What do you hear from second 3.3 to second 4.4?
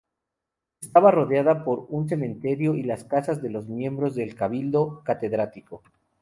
de los miembros del